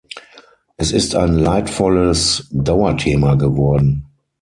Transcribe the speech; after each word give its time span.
Es 0.77 0.93
ist 0.93 1.13
ein 1.13 1.37
leidvolles 1.37 2.47
Dauerthema 2.51 3.35
geworden. 3.35 4.07